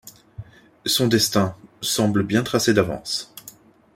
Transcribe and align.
Son 0.87 1.07
destin 1.07 1.55
semble 1.81 2.23
bien 2.23 2.41
tracé 2.41 2.73
d‘avance. 2.73 3.35